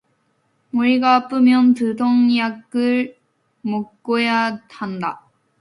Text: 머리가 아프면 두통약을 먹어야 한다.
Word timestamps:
머리가 0.71 1.13
아프면 1.13 1.75
두통약을 1.75 3.15
먹어야 3.61 4.59
한다. 4.71 5.27